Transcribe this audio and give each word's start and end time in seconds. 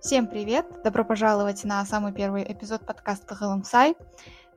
Всем 0.00 0.28
привет! 0.28 0.64
Добро 0.84 1.04
пожаловать 1.04 1.64
на 1.64 1.84
самый 1.84 2.12
первый 2.12 2.44
эпизод 2.44 2.86
подкаста 2.86 3.34
Галамсай. 3.34 3.96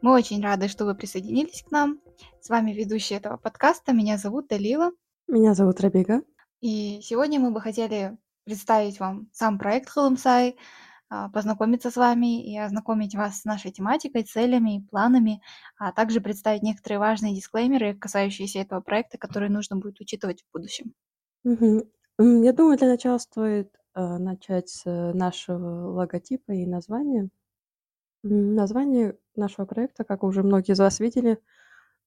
Мы 0.01 0.13
очень 0.13 0.41
рады, 0.41 0.67
что 0.67 0.85
вы 0.85 0.93
присоединились 0.93 1.63
к 1.63 1.71
нам. 1.71 1.99
С 2.39 2.49
вами 2.49 2.71
ведущая 2.71 3.15
этого 3.15 3.37
подкаста. 3.37 3.91
Меня 3.91 4.17
зовут 4.17 4.47
Далила. 4.47 4.91
Меня 5.27 5.55
зовут 5.55 5.81
Рабига. 5.81 6.21
И 6.59 6.99
сегодня 7.01 7.39
мы 7.39 7.49
бы 7.49 7.59
хотели 7.59 8.17
представить 8.43 8.99
вам 8.99 9.29
сам 9.33 9.57
проект 9.57 9.91
Галамсай, 9.93 10.57
а, 11.09 11.29
познакомиться 11.29 11.89
с 11.89 11.95
вами 11.95 12.45
и 12.53 12.55
ознакомить 12.57 13.15
вас 13.15 13.41
с 13.41 13.45
нашей 13.45 13.71
тематикой, 13.71 14.23
целями 14.23 14.77
и 14.77 14.85
планами, 14.85 15.41
а 15.75 15.91
также 15.91 16.21
представить 16.21 16.61
некоторые 16.61 16.99
важные 16.99 17.33
дисклеймеры, 17.33 17.95
касающиеся 17.95 18.59
этого 18.59 18.81
проекта, 18.81 19.17
которые 19.17 19.49
нужно 19.49 19.77
будет 19.77 19.99
учитывать 20.01 20.43
в 20.43 20.53
будущем. 20.53 20.93
Мгм. 21.43 21.81
Я 22.19 22.53
думаю, 22.53 22.77
для 22.77 22.87
начала 22.87 23.17
стоит 23.17 23.75
начать 23.95 24.69
с 24.69 24.85
э, 24.85 25.13
нашего 25.13 25.91
логотипа 25.91 26.51
и 26.51 26.65
названия. 26.65 27.29
Название 28.23 29.17
нашего 29.35 29.65
проекта, 29.65 30.03
как 30.03 30.23
уже 30.23 30.43
многие 30.43 30.73
из 30.73 30.79
вас 30.79 30.99
видели, 30.99 31.39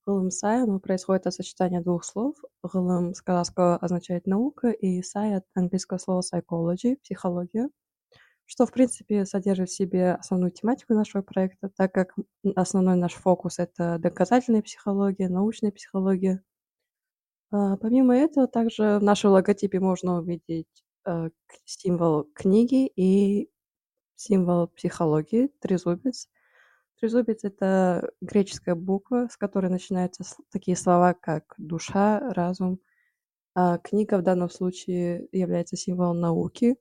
Ғылым 0.07 0.31
Сай, 0.31 0.63
оно 0.63 0.81
происходит 0.81 1.27
от 1.27 1.35
сочетания 1.35 1.81
двух 1.81 2.05
слов. 2.05 2.37
Ғылым 2.63 3.15
с 3.15 3.23
казахского 3.23 3.79
означает 3.79 4.27
наука, 4.27 4.71
и 4.71 5.03
Сай 5.03 5.37
от 5.37 5.45
английского 5.55 5.99
слова 5.99 6.21
psychology, 6.21 6.97
психология, 7.03 7.71
что, 8.45 8.67
в 8.67 8.73
принципе, 8.73 9.25
содержит 9.25 9.71
в 9.71 9.75
себе 9.75 10.13
основную 10.13 10.53
тематику 10.53 10.93
нашего 10.95 11.23
проекта, 11.23 11.71
так 11.75 11.93
как 11.93 12.15
основной 12.55 12.97
наш 12.97 13.15
фокус— 13.15 13.59
это 13.59 13.99
доказательная 13.99 14.63
психология, 14.63 15.31
научная 15.31 15.73
психология. 15.73 16.43
А, 17.51 17.77
помимо 17.79 18.15
этого, 18.15 18.47
также 18.47 18.99
в 18.99 19.03
нашем 19.03 19.31
логотипе 19.33 19.81
можно 19.81 20.19
увидеть 20.19 20.84
э, 21.07 21.31
символ 21.65 22.25
книги 22.35 22.87
и 22.87 23.51
символ 24.17 24.69
психологии, 24.69 25.49
трезубец. 25.61 26.29
Трезубец— 27.01 27.41
это 27.45 28.11
греческая 28.21 28.75
буква, 28.75 29.29
с 29.31 29.37
которой 29.37 29.71
начинаются 29.71 30.25
такие 30.51 30.77
слова, 30.77 31.15
как 31.15 31.55
душа, 31.59 32.21
разум. 32.33 32.81
А 33.55 33.79
книга 33.79 34.19
в 34.19 34.23
данном 34.23 34.51
случае 34.51 35.29
является 35.33 35.77
символом 35.77 36.21
науки, 36.21 36.77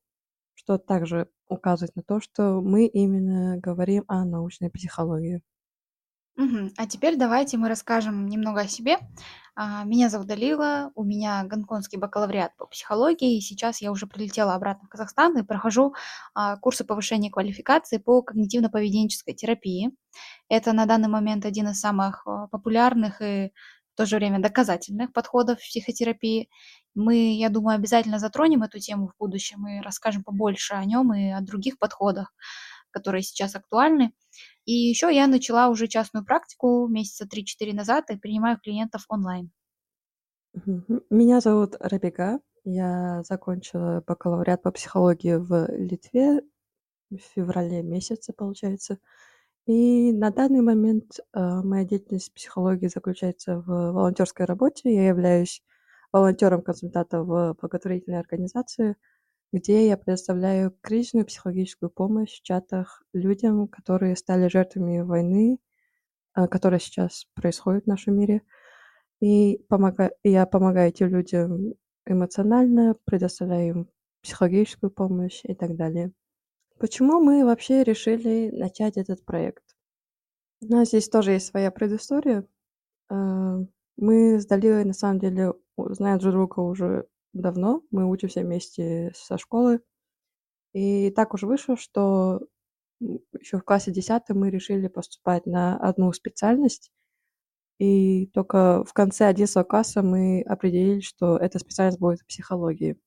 что 0.56 0.78
также 0.78 1.30
указывает 1.48 1.96
на 1.96 2.04
то, 2.04 2.20
что 2.20 2.62
мы 2.62 2.88
именно 2.88 3.58
говорим 3.58 4.06
о 4.08 4.26
научной 4.26 4.70
психологии. 4.72 5.42
Мгм. 6.36 6.72
А 6.78 6.88
теперь 6.88 7.16
давайте 7.16 7.58
мы 7.58 7.70
расскажем 7.70 8.26
немного 8.28 8.62
о 8.62 8.68
себе. 8.68 8.98
А, 9.56 9.84
Меня 9.84 10.10
зовут 10.10 10.28
Далила, 10.28 10.92
у 10.96 11.04
меня 11.04 11.44
гонконгский 11.44 12.00
бакалавриат 12.00 12.56
по 12.58 12.66
психологии, 12.66 13.38
и 13.38 13.42
сейчас 13.42 13.82
я 13.82 13.92
уже 13.92 14.08
прилетела 14.08 14.56
обратно 14.56 14.88
в 14.88 14.90
Казахстан 14.90 15.38
и 15.38 15.44
прохожу 15.44 15.94
а, 16.34 16.58
курсы 16.58 16.84
повышения 16.86 17.30
квалификации 17.30 17.98
по 18.00 18.24
когнитивно-поведенческой 18.24 19.34
терапии. 19.36 19.92
Это 20.50 20.74
на 20.74 20.86
данный 20.88 21.10
момент 21.10 21.46
один 21.46 21.70
из 21.70 21.80
самых 21.82 22.28
а, 22.28 22.48
популярных 22.48 23.22
и 23.22 23.52
в 23.94 23.98
то 23.98 24.06
же 24.08 24.18
время 24.18 24.40
доказательных 24.40 25.14
подходов 25.14 25.60
в 25.60 25.68
психотерапии. 25.68 26.50
Мы, 26.96 27.36
я 27.38 27.50
думаю, 27.50 27.76
обязательно 27.76 28.20
затронем 28.20 28.64
эту 28.64 28.80
тему 28.80 29.10
в 29.10 29.18
будущем 29.20 29.68
и 29.68 29.82
расскажем 29.82 30.24
побольше 30.24 30.76
о 30.76 30.86
нем 30.86 31.14
и 31.14 31.30
о 31.32 31.42
других 31.42 31.78
подходах, 31.80 32.34
которые 32.94 33.24
сейчас 33.24 33.56
актуальны. 33.56 34.14
И 34.66 34.72
еще 34.72 35.14
я 35.14 35.28
начала 35.28 35.70
уже 35.70 35.88
частную 35.88 36.26
практику 36.26 36.88
месяца 36.88 37.26
3-4 37.26 37.74
назад 37.74 38.10
и 38.10 38.18
принимаю 38.18 38.60
клиентов 38.60 39.06
онлайн. 39.10 39.52
Меня 41.10 41.42
зовут 41.42 41.76
Рабига. 41.80 42.40
Я 42.64 43.24
закончила 43.24 44.04
бакалавриат 44.08 44.62
по 44.62 44.72
психологии 44.72 45.36
в 45.36 45.68
Литве 45.76 46.42
в 47.10 47.18
феврале 47.36 47.82
месяце, 47.82 48.32
получается. 48.32 49.00
И 49.66 50.12
на 50.14 50.30
данный 50.30 50.62
момент 50.62 51.20
э, 51.20 51.40
моя 51.40 51.86
деятельность 51.86 52.30
в 52.30 52.34
психологии 52.34 52.88
заключается 52.88 53.60
в 53.60 53.92
волонтерской 53.92 54.46
работе. 54.46 54.94
Я 54.94 55.08
являюсь 55.08 55.64
волонтером-консультантом 56.12 57.26
в 57.26 57.58
благотворительной 57.60 58.20
организации– 58.20 58.96
где 59.54 59.88
я 59.88 59.98
предоставляю 59.98 60.76
кризисную 60.82 61.28
психологическую 61.28 61.92
помощь 61.92 62.40
в 62.40 62.42
чатах 62.42 63.04
людям, 63.14 63.68
которые 63.68 64.16
стали 64.16 64.50
жертвами 64.50 65.02
войны, 65.02 65.60
а, 66.34 66.48
которая 66.48 66.80
сейчас 66.80 67.28
происходит 67.36 67.84
в 67.84 67.88
нашем 67.88 68.18
мире. 68.18 68.42
И 69.22 69.60
помога... 69.70 70.12
я 70.24 70.48
помогаю 70.48 70.90
этим 70.90 71.10
людям 71.10 71.76
эмоционально, 72.06 72.96
предоставляю 73.06 73.68
им 73.70 73.90
психологическую 74.24 74.90
помощь 74.90 75.42
и 75.44 75.54
так 75.54 75.76
далее. 75.76 76.12
Почему 76.80 77.22
мы 77.22 77.46
вообще 77.46 77.84
решили 77.84 78.50
начать 78.52 78.98
этот 78.98 79.24
проект? 79.24 79.64
У 80.62 80.66
нас 80.66 80.88
здесь 80.88 81.08
тоже 81.08 81.34
есть 81.34 81.46
своя 81.46 81.70
предыстория. 81.70 82.48
А, 83.10 83.60
мы 83.98 84.40
с 84.40 84.48
Далилой, 84.48 84.84
на 84.84 84.94
самом 84.94 85.20
деле, 85.20 85.54
знаем 85.78 86.18
друг 86.18 86.34
друга 86.34 86.60
уже 86.62 87.06
давно, 87.34 87.84
мы 87.92 88.10
учимся 88.10 88.42
вместе 88.42 89.12
со 89.16 89.38
школы. 89.38 89.82
И 90.74 91.12
так 91.12 91.34
уж 91.34 91.44
вышло, 91.44 91.78
что 91.78 92.42
еще 93.00 93.58
в 93.58 93.64
классе 93.64 93.92
10 93.92 94.30
мы 94.30 94.50
решили 94.50 94.88
поступать 94.88 95.46
на 95.46 95.78
одну 95.78 96.12
специальность. 96.14 96.92
И 97.80 98.28
только 98.28 98.84
в 98.86 98.94
конце 98.94 99.26
11 99.28 99.68
класса 99.68 100.02
мы 100.02 100.42
определили, 100.44 101.02
что 101.02 101.38
эта 101.38 101.60
специальность 101.60 102.00
будет 102.00 102.22
в 102.22 102.28
психологии. 102.28 102.98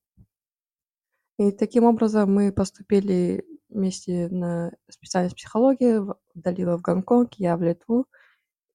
И 1.38 1.50
таким 1.52 1.84
образом 1.84 2.34
мы 2.34 2.52
поступили 2.52 3.44
вместе 3.68 4.28
на 4.28 4.72
специальность 4.90 5.36
психологии, 5.36 6.00
Далила 6.34 6.76
в 6.78 6.82
Гонконг, 6.82 7.34
я 7.34 7.56
в 7.56 7.62
Литву. 7.62 8.06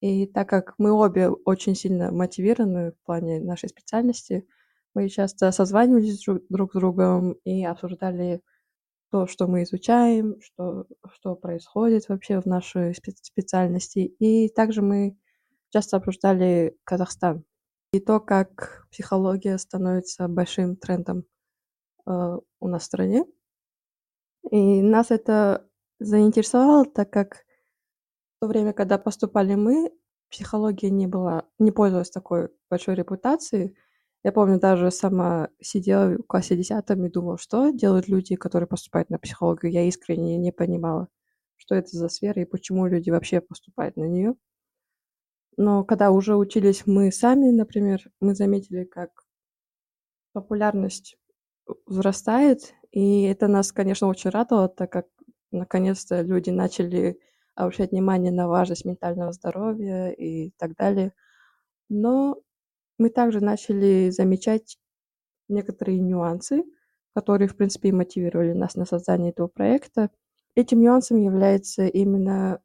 И 0.00 0.26
так 0.26 0.48
как 0.48 0.74
мы 0.78 0.92
обе 0.92 1.28
очень 1.28 1.74
сильно 1.74 2.10
мотивированы 2.10 2.92
в 2.92 3.04
плане 3.04 3.40
нашей 3.40 3.68
специальности, 3.68 4.46
мы 4.94 5.08
часто 5.08 5.52
созванивались 5.52 6.24
друг, 6.24 6.42
друг 6.48 6.72
с 6.72 6.78
другом 6.78 7.32
и 7.44 7.64
обсуждали 7.64 8.42
то, 9.10 9.26
что 9.26 9.46
мы 9.46 9.64
изучаем, 9.64 10.40
что, 10.40 10.86
что 11.12 11.34
происходит 11.34 12.08
вообще 12.08 12.40
в 12.40 12.46
нашей 12.46 12.94
специальности. 12.94 13.98
И 13.98 14.48
также 14.48 14.82
мы 14.82 15.16
часто 15.70 15.98
обсуждали 15.98 16.76
Казахстан 16.84 17.44
и 17.92 18.00
то, 18.00 18.20
как 18.20 18.86
психология 18.90 19.58
становится 19.58 20.26
большим 20.28 20.76
трендом 20.76 21.24
э, 22.06 22.38
у 22.60 22.68
нас 22.68 22.82
в 22.82 22.86
стране. 22.86 23.24
И 24.50 24.82
нас 24.82 25.10
это 25.10 25.68
заинтересовало, 26.00 26.86
так 26.86 27.10
как 27.10 27.44
в 28.36 28.40
то 28.40 28.46
время, 28.48 28.72
когда 28.72 28.98
поступали 28.98 29.54
мы, 29.54 29.92
психология 30.30 30.90
не 30.90 31.06
была, 31.06 31.44
не 31.58 31.70
пользовалась 31.70 32.10
такой 32.10 32.48
большой 32.70 32.94
репутацией, 32.94 33.76
я 34.24 34.32
помню, 34.32 34.58
даже 34.60 34.90
сама 34.90 35.48
сидела 35.60 36.16
в 36.18 36.22
классе 36.24 36.56
10 36.56 37.06
и 37.06 37.10
думала, 37.10 37.38
что 37.38 37.70
делают 37.70 38.08
люди, 38.08 38.36
которые 38.36 38.68
поступают 38.68 39.10
на 39.10 39.18
психологию. 39.18 39.72
Я 39.72 39.84
искренне 39.88 40.36
не 40.38 40.52
понимала, 40.52 41.08
что 41.56 41.74
это 41.74 41.90
за 41.96 42.08
сфера 42.08 42.40
и 42.42 42.46
почему 42.46 42.86
люди 42.86 43.10
вообще 43.10 43.40
поступают 43.40 43.96
на 43.96 44.04
нее. 44.04 44.34
Но 45.56 45.82
когда 45.82 46.10
уже 46.10 46.36
учились 46.36 46.86
мы 46.86 47.10
сами, 47.10 47.50
например, 47.50 48.00
мы 48.20 48.34
заметили, 48.34 48.84
как 48.84 49.10
популярность 50.32 51.16
взрастает, 51.86 52.74
и 52.90 53.22
это 53.22 53.48
нас, 53.48 53.72
конечно, 53.72 54.08
очень 54.08 54.30
радовало, 54.30 54.68
так 54.68 54.90
как 54.90 55.06
наконец-то 55.50 56.22
люди 56.22 56.50
начали 56.50 57.18
обращать 57.54 57.92
внимание 57.92 58.32
на 58.32 58.48
важность 58.48 58.84
ментального 58.84 59.32
здоровья 59.32 60.10
и 60.10 60.50
так 60.58 60.74
далее. 60.76 61.12
Но 61.88 62.38
мы 63.02 63.10
также 63.10 63.40
начали 63.40 64.10
замечать 64.10 64.78
некоторые 65.48 65.98
нюансы, 65.98 66.62
которые, 67.14 67.48
в 67.48 67.56
принципе, 67.56 67.88
и 67.88 67.92
мотивировали 67.92 68.52
нас 68.52 68.76
на 68.76 68.84
создание 68.84 69.32
этого 69.32 69.48
проекта. 69.48 70.10
Этим 70.54 70.80
нюансом 70.80 71.16
является 71.16 71.86
именно 71.86 72.60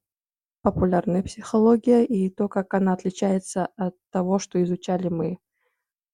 популярная 0.62 1.24
психология 1.24 2.06
и 2.06 2.30
то, 2.30 2.48
как 2.48 2.74
она 2.76 2.94
отличается 2.94 3.70
от 3.78 3.96
того, 4.12 4.38
что 4.38 4.64
изучали 4.64 5.08
мы. 5.08 5.40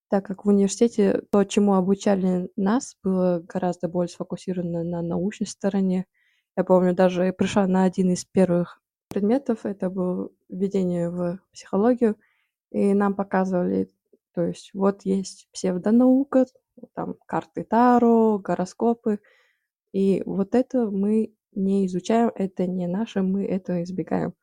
Так 0.09 0.25
как 0.25 0.45
в 0.45 0.47
университете 0.47 1.23
то, 1.29 1.43
чему 1.43 1.73
обучали 1.73 2.49
нас, 2.55 2.95
было 3.03 3.43
гораздо 3.45 3.89
более 3.89 4.09
сфокусировано 4.09 4.83
на 4.83 5.01
научной 5.01 5.47
стороне. 5.47 6.05
Я 6.55 6.63
помню, 6.63 6.93
даже 6.93 7.33
пришла 7.33 7.67
на 7.67 7.83
один 7.83 8.11
из 8.11 8.23
первых 8.23 8.81
предметов, 9.09 9.65
это 9.65 9.89
было 9.89 10.29
введение 10.47 11.09
в 11.09 11.39
психологию, 11.51 12.15
и 12.71 12.93
нам 12.93 13.15
показывали 13.15 13.91
то 14.33 14.43
есть 14.43 14.71
вот 14.73 15.03
есть 15.05 15.47
псевдонаука, 15.53 16.45
там 16.95 17.15
карты 17.25 17.63
Таро, 17.63 18.39
гороскопы, 18.39 19.19
и 19.93 20.23
вот 20.25 20.55
это 20.55 20.89
мы 20.89 21.33
не 21.53 21.85
изучаем, 21.87 22.31
это 22.35 22.67
не 22.67 22.87
наше, 22.87 23.21
мы 23.21 23.45
это 23.45 23.83
избегаем. 23.83 24.33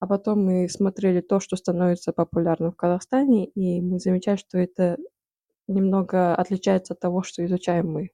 А 0.00 0.06
потом 0.06 0.44
мы 0.44 0.68
смотрели 0.68 1.20
то, 1.20 1.40
что 1.40 1.56
становится 1.56 2.12
популярным 2.12 2.72
в 2.72 2.76
Казахстане, 2.76 3.46
и 3.46 3.80
мы 3.80 3.98
замечали, 3.98 4.36
что 4.36 4.58
это 4.58 4.98
немного 5.68 6.34
отличается 6.34 6.94
от 6.94 7.00
того, 7.00 7.22
что 7.22 7.44
изучаем 7.44 7.90
мы. 7.90 8.10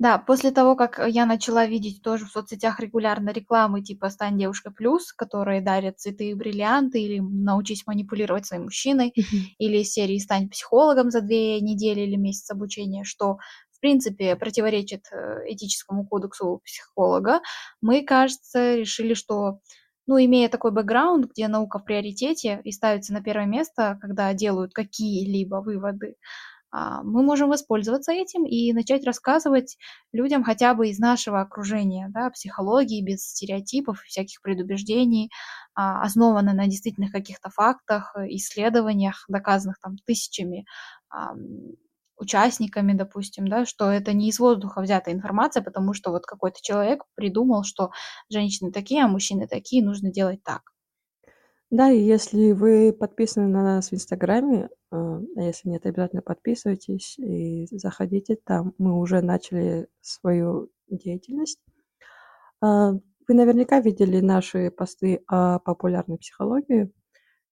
Да, 0.00 0.16
после 0.16 0.50
того, 0.50 0.76
как, 0.76 0.98
э, 0.98 1.10
я 1.10 1.26
начала 1.26 1.66
видеть 1.66 2.00
тоже 2.02 2.24
в 2.24 2.30
соцсетях 2.30 2.80
регулярно 2.80 3.30
рекламы 3.30 3.82
типа 3.82 4.08
"Стань 4.08 4.38
девушкой 4.38 4.72
плюс", 4.72 5.12
которые 5.12 5.60
дарят 5.60 6.00
цветы 6.00 6.30
и 6.30 6.34
бриллианты, 6.34 7.02
или 7.02 7.18
"Научись 7.20 7.86
манипулировать 7.86 8.46
своим 8.46 8.62
мужчиной", 8.64 9.12
или 9.58 9.82
серии 9.82 10.16
"Стань 10.18 10.48
психологом 10.48 11.10
за 11.10 11.20
2 11.20 11.60
недели 11.60 12.00
или 12.00 12.16
месяц 12.16 12.50
обучения", 12.50 13.04
что, 13.04 13.36
в 13.72 13.80
принципе, 13.80 14.36
противоречит, 14.36 15.04
э, 15.12 15.40
этическому 15.52 16.06
кодексу 16.06 16.62
психолога. 16.64 17.40
Мы, 17.82 18.02
кажется, 18.02 18.76
решили, 18.76 19.12
что, 19.12 19.58
ну, 20.06 20.16
имея 20.18 20.48
такой 20.48 20.70
бэкграунд, 20.72 21.30
где 21.32 21.46
наука 21.46 21.78
в 21.78 21.84
приоритете 21.84 22.62
и 22.64 22.72
ставится 22.72 23.12
на 23.12 23.20
первое 23.22 23.44
место, 23.46 23.98
когда 24.00 24.32
делают 24.32 24.72
какие-либо 24.72 25.56
выводы, 25.56 26.16
мы 26.72 27.22
можем 27.22 27.48
воспользоваться 27.50 28.12
этим 28.12 28.44
и 28.46 28.72
начать 28.72 29.04
рассказывать 29.04 29.76
людям 30.12 30.44
хотя 30.44 30.74
бы 30.74 30.88
из 30.88 30.98
нашего 30.98 31.40
окружения, 31.40 32.08
да, 32.14 32.30
психологии 32.30 33.02
без 33.04 33.22
стереотипов, 33.28 34.00
всяких 34.02 34.40
предубеждений, 34.42 35.30
а, 35.74 36.02
основанной 36.02 36.54
на 36.54 36.66
действительных 36.66 37.12
каких-то 37.12 37.50
фактах, 37.50 38.14
исследованиях, 38.28 39.24
доказанных 39.28 39.78
там 39.80 39.96
тысячами, 40.06 40.64
ам, 41.10 41.38
участниками, 42.16 42.92
допустим, 42.92 43.48
да, 43.48 43.64
что 43.64 43.90
это 43.90 44.12
не 44.12 44.28
из 44.28 44.38
воздуха 44.38 44.80
взятая 44.82 45.14
информация, 45.14 45.62
потому 45.62 45.94
что 45.94 46.10
вот 46.10 46.26
какой-то 46.26 46.58
человек 46.62 47.02
придумал, 47.14 47.64
что 47.64 47.90
женщины 48.30 48.70
такие, 48.72 49.02
а 49.04 49.08
мужчины 49.08 49.46
такие, 49.48 49.84
нужно 49.84 50.10
делать 50.12 50.42
так. 50.44 50.62
Да, 51.70 51.88
и 51.92 52.00
если 52.00 52.50
вы 52.50 52.92
подписаны 52.92 53.46
на 53.46 53.62
нас 53.62 53.90
в 53.90 53.94
"Инстаграме", 53.94 54.70
а, 54.90 55.20
а 55.36 55.40
если 55.42 55.68
нет, 55.68 55.86
обязательно 55.86 56.20
подписывайтесь 56.20 57.16
и 57.18 57.68
заходите, 57.70 58.36
там 58.44 58.74
мы 58.78 58.98
уже 58.98 59.20
начали 59.22 59.86
свою 60.00 60.70
деятельность. 60.88 61.60
А, 62.62 62.92
вы 62.92 63.34
наверняка 63.34 63.80
видели 63.80 64.20
наши 64.20 64.70
посты 64.70 65.22
о 65.26 65.58
популярной 65.60 66.18
психологии, 66.18 66.90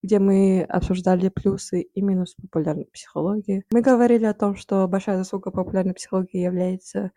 где 0.03 0.19
мы 0.21 0.63
обсуждали 0.63 1.29
плюсы 1.31 1.83
и 1.83 2.03
минусы 2.03 2.37
популярной 2.43 2.87
психологии. 2.87 3.65
Мы 3.73 3.83
говорили 3.83 4.27
о 4.27 4.35
том, 4.35 4.57
что 4.57 4.89
большая 4.89 5.19
заслуга 5.19 5.51
популярной 5.51 5.95
психологии 5.95 6.41
является 6.41 7.13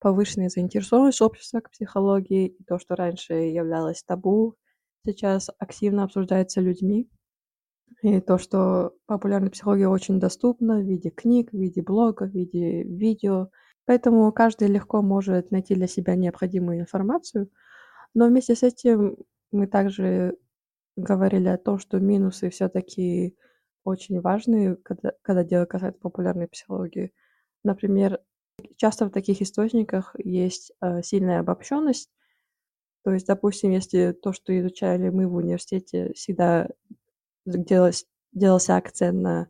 повышенной 0.00 0.50
заинтересованность 0.50 1.22
общества 1.22 1.60
к 1.60 1.70
психологии, 1.70 2.48
и 2.48 2.64
то, 2.64 2.78
что 2.78 2.96
раньше 2.96 3.34
являлось 3.34 4.02
табу, 4.04 4.56
сейчас 5.04 5.50
активно 5.58 6.04
обсуждается 6.04 6.60
людьми. 6.60 7.08
И 8.02 8.20
то, 8.20 8.38
что 8.38 8.94
популярная 9.06 9.50
психология 9.50 9.88
очень 9.88 10.20
доступна 10.20 10.78
в 10.80 10.84
виде 10.84 11.10
книг, 11.10 11.50
в 11.52 11.58
виде 11.58 11.82
блогов, 11.82 12.30
в 12.30 12.34
виде 12.34 12.82
видео. 12.84 13.50
Поэтому 13.86 14.32
каждый 14.32 14.68
легко 14.68 15.02
может 15.02 15.50
найти 15.52 15.74
для 15.74 15.88
себя 15.88 16.16
необходимую 16.16 16.80
информацию. 16.80 17.50
Но 18.14 18.28
вместе 18.28 18.54
с 18.56 18.62
этим 18.64 19.16
мы 19.52 19.66
также 19.68 20.36
говорили 20.96 21.48
о 21.48 21.58
том, 21.58 21.78
что 21.78 22.00
минусы 22.00 22.50
всё-таки 22.50 23.36
очень 23.84 24.20
важны, 24.22 24.76
когда 24.76 25.12
когда 25.22 25.44
дело 25.44 25.66
касается 25.66 26.00
популярной 26.00 26.48
психологии. 26.48 27.12
Например, 27.64 28.20
часто 28.76 29.06
в 29.06 29.10
таких 29.12 29.42
источниках 29.42 30.16
есть, 30.18 30.72
э, 30.82 31.02
сильная 31.02 31.40
обобщённость. 31.40 32.08
То 33.08 33.14
есть, 33.14 33.26
допустим, 33.26 33.70
если 33.70 34.12
то, 34.12 34.34
что 34.34 34.52
изучали 34.60 35.08
мы 35.08 35.26
в 35.26 35.34
университете, 35.36 36.12
всегда 36.14 36.68
делалось 37.46 38.06
делался 38.32 38.76
акцент 38.76 39.22
на 39.22 39.48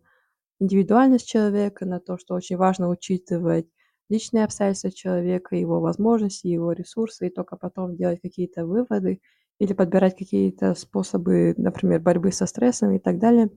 индивидуальность 0.60 1.28
человека, 1.28 1.86
на 1.86 1.98
то, 1.98 2.18
что 2.18 2.36
очень 2.36 2.56
важно 2.56 2.88
учитывать 2.88 3.66
личные 4.08 4.44
обстоятельства 4.44 4.92
человека, 4.92 5.56
его 5.56 5.80
возможности, 5.80 6.46
его 6.46 6.70
ресурсы, 6.70 7.26
и 7.26 7.30
только 7.30 7.56
потом 7.56 7.96
делать 7.96 8.20
какие-то 8.22 8.64
выводы 8.64 9.20
или 9.58 9.72
подбирать 9.72 10.16
какие-то 10.16 10.76
способы, 10.76 11.54
например, 11.56 12.00
борьбы 12.00 12.30
со 12.30 12.46
стрессом 12.46 12.92
и 12.92 13.00
так 13.00 13.18
далее. 13.18 13.50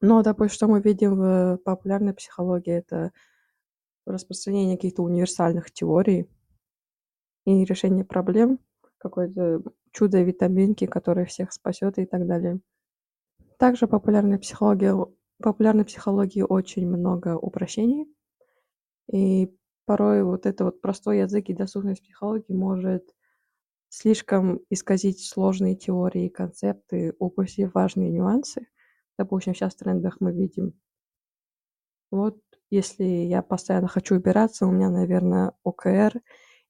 Но, 0.00 0.22
допустим, 0.22 0.54
что 0.54 0.68
мы 0.68 0.80
видим 0.80 1.16
в 1.16 1.58
популярной 1.64 2.14
психологии- 2.14 2.72
это 2.78 3.12
распространение 4.06 4.76
каких-то 4.76 5.02
универсальных 5.02 5.70
теорий 5.72 6.28
и 7.46 7.64
решение 7.64 8.04
проблем, 8.04 8.58
какой-то 8.98 9.62
чудо-витаминки, 9.92 10.86
которая 10.86 11.26
всех 11.26 11.52
спасёт 11.52 11.98
и 11.98 12.06
так 12.06 12.26
далее. 12.26 12.60
Также 13.58 13.86
популярная 13.86 14.38
психология 14.38 14.94
в 14.94 15.12
популярной 15.42 15.84
психологии 15.84 16.42
очень 16.42 16.88
много 16.88 17.36
упрощений, 17.36 18.06
и 19.12 19.52
порой 19.86 20.22
вот 20.22 20.46
это 20.46 20.64
вот 20.64 20.80
простой 20.80 21.20
язык 21.20 21.48
и 21.48 21.54
доступность 21.54 22.02
психологии 22.02 22.52
может 22.52 23.14
слишком 23.90 24.60
исказить 24.70 25.24
сложные 25.26 25.76
теории 25.76 26.26
и 26.26 26.30
концепты, 26.30 27.14
упустив 27.18 27.74
важные 27.74 28.10
нюансы. 28.10 28.68
Допустим, 29.18 29.54
щас 29.54 29.74
в 29.74 29.78
трендах 29.78 30.18
мы 30.20 30.32
видим 30.32 30.74
вот 32.10 32.38
если 32.70 33.04
я 33.04 33.42
постоянно 33.42 33.88
хочу 33.88 34.16
убираться, 34.16 34.66
у 34.66 34.70
меня, 34.70 34.90
наверно, 34.90 35.54
ОКР, 35.64 36.20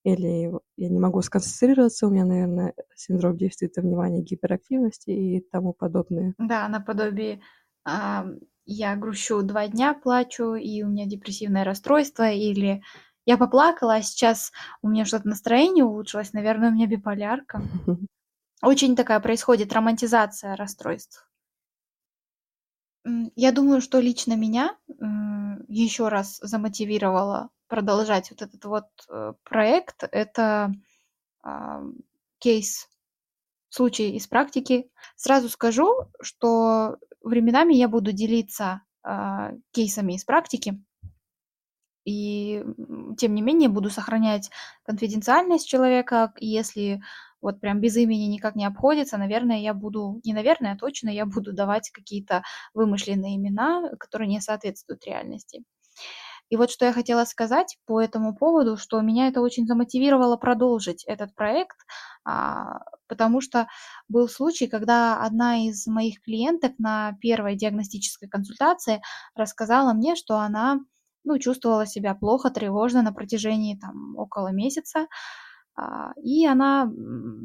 или 0.04 0.52
я 0.76 0.88
не 0.88 0.98
могу 0.98 1.22
сконцентрироваться, 1.22 2.06
у 2.06 2.10
меня, 2.10 2.24
наверно, 2.24 2.72
синдром 2.94 3.36
дефицита 3.36 3.82
внимания, 3.82 4.22
гиперактивности 4.22 5.10
и 5.10 5.40
тому 5.40 5.72
подобное. 5.72 6.34
Да, 6.38 6.68
наподобие, 6.68 7.40
ам, 7.84 8.36
я 8.64 8.94
грущу 8.96 9.42
2 9.42 9.66
дня, 9.68 9.94
плачу, 9.94 10.54
и 10.54 10.82
у 10.82 10.88
меня 10.88 11.06
депрессивное 11.06 11.64
расстройство, 11.64 12.30
или 12.30 12.82
я 13.26 13.36
поплакала, 13.36 13.96
а 13.96 14.02
сейчас 14.02 14.52
у 14.82 14.88
меня 14.88 15.04
что-то 15.04 15.28
настроение 15.28 15.84
улучшилось, 15.84 16.32
наверно, 16.32 16.68
у 16.68 16.72
меня 16.72 16.86
биполярка. 16.86 17.64
Очень 18.62 18.96
такая 18.96 19.20
происходит 19.20 19.72
романтизация 19.72 20.56
расстройств. 20.56 21.28
Я 23.36 23.52
думаю, 23.52 23.80
что 23.80 24.00
лично 24.00 24.34
меня, 24.36 24.76
м, 25.00 25.64
ещё 25.68 26.08
раз 26.08 26.38
замотивировало 26.42 27.50
продолжать 27.68 28.30
вот 28.30 28.42
этот 28.42 28.64
вот, 28.64 28.86
э, 29.10 29.34
проект- 29.44 30.04
это, 30.12 30.72
ам, 31.42 31.94
кейс, 32.40 32.88
случай 33.70 34.12
из 34.16 34.26
практики. 34.28 34.90
Сразу 35.16 35.48
скажу, 35.48 36.08
что 36.22 36.98
временами 37.22 37.74
я 37.74 37.88
буду 37.88 38.12
делиться, 38.12 38.82
а, 39.04 39.52
кейсами 39.72 40.14
из 40.14 40.24
практики. 40.24 40.82
И, 42.04 42.64
тем 43.18 43.34
не 43.34 43.42
менее, 43.42 43.68
буду 43.68 43.90
сохранять 43.90 44.50
конфиденциальность 44.84 45.68
человека. 45.68 46.32
Если 46.38 47.02
вот 47.40 47.60
прям 47.60 47.80
без 47.80 47.96
имени 47.96 48.24
никак 48.24 48.56
не 48.56 48.64
обходится, 48.64 49.18
наверное, 49.18 49.58
я 49.60 49.74
буду 49.74 50.20
не 50.24 50.32
наверное, 50.32 50.72
а 50.72 50.76
точно 50.78 51.10
я 51.10 51.26
буду 51.26 51.52
давать 51.52 51.90
какие-то 51.90 52.42
вымышленные 52.74 53.36
имена, 53.36 53.90
которые 53.98 54.28
не 54.28 54.40
соответствуют 54.40 55.04
реальности. 55.06 55.62
И 56.50 56.56
вот 56.56 56.70
что 56.70 56.86
я 56.86 56.92
хотела 56.92 57.24
сказать 57.24 57.76
по 57.86 58.00
этому 58.00 58.34
поводу, 58.34 58.76
что 58.76 59.00
меня 59.02 59.28
это 59.28 59.40
очень 59.42 59.66
замотивировало 59.66 60.36
продолжить 60.36 61.04
этот 61.04 61.34
проект, 61.34 61.76
а, 62.24 62.80
потому 63.08 63.40
что 63.40 63.68
был 64.08 64.28
случай, 64.28 64.66
когда 64.66 65.20
одна 65.22 65.66
из 65.66 65.86
моих 65.86 66.20
клиенток 66.22 66.72
на 66.78 67.12
1 67.20 67.56
диагностической 67.56 68.28
консультации 68.28 69.02
рассказала 69.34 69.92
мне, 69.92 70.16
что 70.16 70.38
она, 70.38 70.80
ну, 71.24 71.38
чувствовала 71.38 71.86
себя 71.86 72.14
плохо, 72.14 72.50
тревожно 72.50 73.02
на 73.02 73.12
протяжении 73.12 73.78
там 73.78 74.16
около 74.16 74.48
месяца. 74.52 75.06
А, 75.76 76.12
и 76.22 76.46
она, 76.46 76.90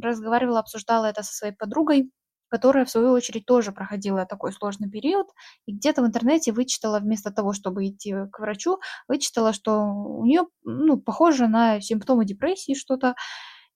разговаривала, 0.04 0.60
обсуждала 0.60 1.08
это 1.08 1.24
со 1.24 1.34
своей 1.34 1.54
подругой, 1.56 2.12
которая, 2.54 2.86
в 2.86 2.90
свою 2.92 3.12
очередь, 3.14 3.46
тоже 3.48 3.72
проходила 3.72 4.26
такой 4.28 4.54
сложный 4.54 4.90
период. 4.92 5.28
И 5.68 5.74
где-то 5.74 6.04
в 6.04 6.06
интернете 6.08 6.52
вычитала, 6.54 7.00
вместо 7.00 7.32
того, 7.32 7.54
чтобы 7.54 7.88
идти 7.88 8.14
к 8.32 8.40
врачу, 8.40 8.80
вычитала, 9.08 9.54
что 9.54 9.72
у 9.84 10.26
неё, 10.26 10.48
ну, 10.64 10.98
похоже 11.02 11.48
на 11.48 11.82
симптомы 11.82 12.26
депрессии 12.26 12.76
что-то, 12.76 13.16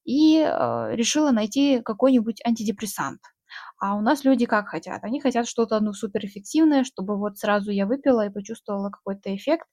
и, 0.05 0.39
э, 0.39 0.96
решила 0.96 1.31
найти 1.31 1.81
какой-нибудь 1.84 2.41
антидепрессант. 2.46 3.22
А 3.79 3.96
у 3.96 4.01
нас 4.01 4.25
люди 4.25 4.46
как 4.46 4.69
хотят? 4.69 5.03
Они 5.03 5.22
хотят 5.22 5.48
что-то, 5.48 5.79
ну, 5.81 5.93
суперэффективное, 5.93 6.84
чтобы 6.86 7.17
вот 7.17 7.38
сразу 7.39 7.72
я 7.72 7.86
выпила 7.88 8.25
и 8.27 8.31
почувствовала 8.31 8.89
какой-то 8.91 9.36
эффект. 9.36 9.67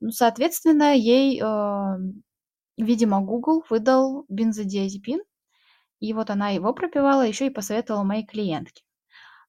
Ну, 0.00 0.10
соответственно, 0.10 0.94
ей, 0.96 1.40
ам, 1.42 2.22
видимо, 2.78 3.20
Google 3.22 3.64
выдал 3.70 4.24
бензодиазепин, 4.30 5.20
и 6.00 6.12
вот 6.14 6.30
она 6.30 6.50
его 6.50 6.72
пропивала, 6.74 7.22
ещё 7.26 7.46
и 7.46 7.50
посоветовала 7.50 8.04
моей 8.04 8.26
клиентке. 8.26 8.82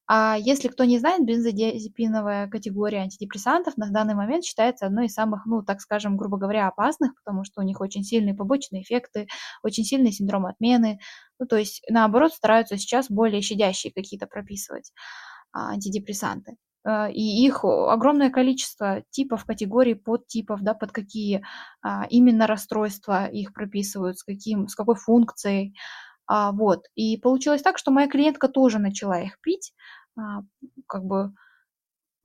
А 0.08 0.36
если 0.38 0.68
кто 0.68 0.84
не 0.84 0.98
знает, 1.00 1.24
бензодиазепиновая 1.26 2.46
категория 2.48 2.98
антидепрессантов 2.98 3.76
на 3.76 3.90
данный 3.90 4.14
момент 4.14 4.44
считается 4.44 4.86
одной 4.86 5.06
из 5.06 5.14
самых, 5.14 5.46
ну, 5.46 5.62
так 5.64 5.80
скажем, 5.80 6.16
грубо 6.16 6.36
говоря, 6.38 6.68
опасных, 6.68 7.12
потому 7.16 7.42
что 7.44 7.60
у 7.60 7.64
них 7.64 7.80
очень 7.80 8.04
сильные 8.04 8.34
побочные 8.34 8.82
эффекты, 8.82 9.26
очень 9.64 9.84
сильный 9.84 10.12
синдром 10.12 10.46
отмены. 10.46 11.00
Ну, 11.40 11.46
то 11.46 11.56
есть, 11.56 11.82
наоборот, 11.90 12.32
стараются 12.34 12.78
сейчас 12.78 13.10
более 13.10 13.42
щадящие 13.42 13.92
какие-то 13.92 14.26
прописывать, 14.28 14.92
а, 15.52 15.70
антидепрессанты. 15.70 16.56
э, 16.88 17.12
и 17.12 17.44
их 17.46 17.64
огромное 17.64 18.30
количество 18.30 19.02
типов, 19.10 19.44
категорий, 19.44 19.94
подтипов, 19.94 20.62
да, 20.62 20.72
под 20.74 20.92
какие 20.92 21.44
а, 21.82 22.06
именно 22.10 22.46
расстройства 22.46 23.26
их 23.26 23.52
прописывают, 23.54 24.18
с, 24.18 24.24
каким, 24.24 24.68
с 24.68 24.74
какой 24.76 24.94
функцией. 24.96 25.74
А, 26.26 26.52
вот. 26.52 26.84
И 26.94 27.16
получилось 27.18 27.62
так, 27.62 27.78
что 27.78 27.90
моя 27.90 28.08
клиентка 28.08 28.48
тоже 28.48 28.78
начала 28.78 29.20
их 29.20 29.40
пить, 29.40 29.72
а, 30.18 30.42
как 30.86 31.04
бы 31.04 31.32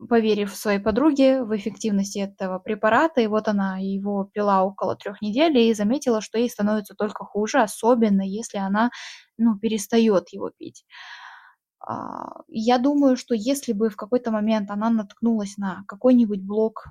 поверив 0.10 0.56
своей 0.56 0.80
подруге 0.80 1.44
в 1.44 1.56
эффективности 1.56 2.20
этого 2.20 2.60
препарата. 2.60 3.22
И 3.22 3.28
вот 3.28 3.48
она 3.48 3.78
его 3.80 4.26
пила 4.34 4.64
около 4.64 4.96
трех 4.96 5.22
недель 5.22 5.58
и 5.58 5.74
заметила, 5.74 6.22
что 6.22 6.40
ей 6.40 6.50
становится 6.50 6.96
только 6.96 7.24
хуже, 7.26 7.60
особенно 7.62 8.22
если 8.24 8.58
она 8.58 8.90
ну, 9.38 9.58
перестает 9.60 10.30
его 10.34 10.50
пить. 10.58 10.86
А, 11.80 12.42
я 12.48 12.78
думаю, 12.78 13.18
что 13.18 13.36
если 13.36 13.74
бы 13.74 13.90
в 13.90 13.96
какой-то 13.96 14.32
момент 14.32 14.72
она 14.72 14.90
наткнулась 14.90 15.58
на 15.58 15.84
какой-нибудь 15.88 16.42
блог, 16.42 16.86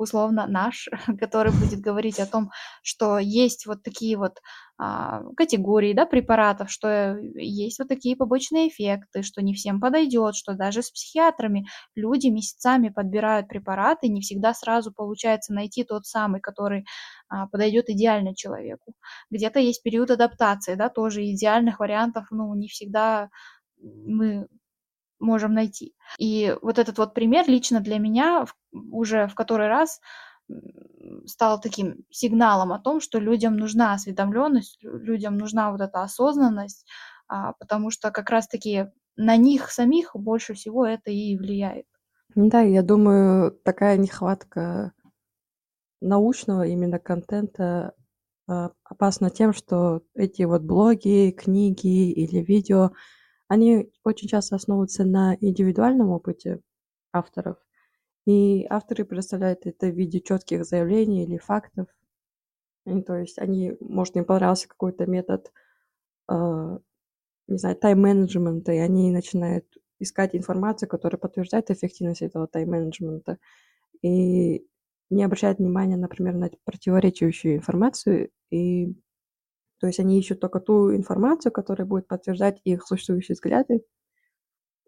условно 0.00 0.46
наш, 0.46 0.88
который 1.20 1.52
будет 1.52 1.80
говорить 1.80 2.18
о 2.18 2.26
том, 2.26 2.50
что 2.82 3.18
есть 3.18 3.66
вот 3.66 3.82
такие 3.82 4.16
вот 4.16 4.38
а, 4.78 5.22
категории 5.36 5.92
да, 5.92 6.06
препаратов, 6.06 6.70
что 6.70 7.18
есть 7.34 7.78
вот 7.78 7.88
такие 7.88 8.16
побочные 8.16 8.68
эффекты, 8.68 9.22
что 9.22 9.42
не 9.42 9.54
всем 9.54 9.78
подойдет, 9.80 10.34
что 10.34 10.54
даже 10.54 10.82
с 10.82 10.90
психиатрами 10.90 11.66
люди 11.94 12.28
месяцами 12.28 12.88
подбирают 12.88 13.48
препараты, 13.48 14.08
не 14.08 14.22
всегда 14.22 14.54
сразу 14.54 14.92
получается 14.92 15.52
найти 15.52 15.84
тот 15.84 16.06
самый, 16.06 16.40
который 16.40 16.86
а, 17.28 17.46
подойдет 17.48 17.90
идеально 17.90 18.34
человеку. 18.34 18.94
Где-то 19.30 19.60
есть 19.60 19.82
период 19.82 20.10
адаптации, 20.10 20.74
да, 20.76 20.88
тоже 20.88 21.24
идеальных 21.30 21.78
вариантов, 21.78 22.26
ну, 22.30 22.54
не 22.54 22.68
всегда 22.68 23.28
мы 23.82 24.46
можем 25.18 25.54
найти. 25.54 25.94
И 26.18 26.56
вот 26.62 26.78
этот 26.78 26.98
вот 26.98 27.14
пример 27.14 27.48
лично 27.48 27.80
для 27.80 27.98
меня 27.98 28.46
уже 28.72 29.26
в 29.26 29.34
который 29.34 29.68
раз 29.68 30.00
стал 31.26 31.60
таким 31.60 32.04
сигналом 32.10 32.72
о 32.72 32.80
том, 32.80 33.00
что 33.00 33.18
людям 33.18 33.56
нужна 33.56 33.94
осведомленность, 33.94 34.78
людям 34.82 35.38
нужна 35.38 35.70
вот 35.70 35.80
эта 35.80 36.02
осознанность, 36.02 36.86
а, 37.28 37.52
потому 37.54 37.90
что 37.90 38.10
как 38.10 38.30
раз-таки 38.30 38.86
на 39.16 39.36
них 39.36 39.70
самих 39.70 40.10
больше 40.14 40.54
всего 40.54 40.84
это 40.84 41.10
и 41.10 41.36
влияет. 41.36 41.86
Да, 42.34 42.60
я 42.60 42.82
думаю, 42.82 43.52
такая 43.64 43.96
нехватка 43.96 44.92
научного 46.00 46.66
именно 46.66 46.98
контента 46.98 47.94
а, 48.48 48.70
опасна 48.84 49.30
тем, 49.30 49.52
что 49.52 50.02
эти 50.14 50.42
вот 50.42 50.62
блоги, 50.62 51.30
книги 51.30 52.10
или 52.10 52.38
видео 52.38 52.90
они 53.48 53.92
очень 54.04 54.28
часто 54.28 54.56
основываются 54.56 55.04
на 55.04 55.36
индивидуальном 55.40 56.10
опыте 56.10 56.60
авторов, 57.12 57.56
и 58.26 58.66
авторы 58.68 59.04
представляют 59.04 59.66
это 59.66 59.86
в 59.86 59.94
виде 59.96 60.20
четких 60.20 60.64
заявлений 60.64 61.24
или 61.24 61.38
фактов. 61.38 61.86
И, 62.86 63.02
то 63.02 63.16
есть 63.16 63.38
они, 63.38 63.76
может, 63.80 64.16
им 64.16 64.24
понравился 64.24 64.68
какой-то 64.68 65.06
метод, 65.06 65.52
э, 66.30 66.78
не 67.48 67.58
знаю, 67.58 67.76
тайм-менеджмента, 67.76 68.72
и 68.72 68.78
они 68.78 69.10
начинают 69.12 69.66
искать 69.98 70.34
информацию, 70.34 70.88
которая 70.88 71.18
подтверждает 71.18 71.70
эффективность 71.70 72.22
этого 72.22 72.46
тайм-менеджмента, 72.46 73.38
и 74.02 74.66
не 75.10 75.24
обращают 75.24 75.58
внимания, 75.58 75.96
например, 75.96 76.34
на 76.34 76.50
противоречивающую 76.64 77.56
информацию, 77.56 78.30
и 78.50 78.94
то 79.80 79.86
есть 79.86 79.98
они 80.00 80.18
ищут 80.18 80.40
только 80.40 80.60
ту 80.60 80.94
информацию, 80.94 81.52
которая 81.52 81.86
будет 81.86 82.06
подтверждать 82.06 82.60
их 82.64 82.86
существующие 82.86 83.34
взгляды. 83.34 83.82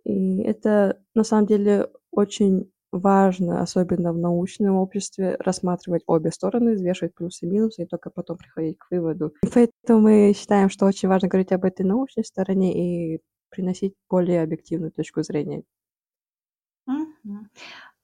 И 0.05 0.43
это 0.43 1.03
на 1.15 1.25
самом 1.25 1.47
деле 1.47 1.91
очень 2.11 2.72
важно, 2.93 3.63
особенно 3.63 4.13
в 4.13 4.19
научном 4.19 4.77
обществе, 4.77 5.37
рассматривать 5.41 6.03
обе 6.07 6.31
стороны, 6.31 6.75
взвешивать 6.75 7.15
плюсы 7.15 7.47
и 7.47 7.49
минусы, 7.49 7.83
и 7.83 7.87
только 7.87 8.11
потом 8.11 8.37
приходить 8.37 8.79
к 8.79 8.91
выводу. 8.91 9.35
И 9.43 9.49
поэтому 9.53 10.01
мы 10.01 10.33
считаем, 10.37 10.69
что 10.69 10.87
очень 10.87 11.09
важно 11.09 11.29
говорить 11.29 11.53
об 11.53 11.65
этой 11.65 11.85
научной 11.85 12.25
стороне 12.25 13.15
и 13.15 13.21
приносить 13.51 13.95
более 14.09 14.43
объективную 14.43 14.93
точку 14.93 15.23
зрения. 15.23 15.63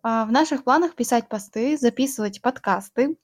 А, 0.03 0.25
в 0.25 0.33
наших 0.33 0.65
планах 0.65 0.95
писать 0.95 1.29
посты, 1.29 1.77
записывать 1.77 2.41
подкасты, 2.41 3.17